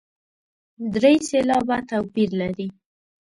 [0.93, 2.67] درې سېلابه توپیر لري.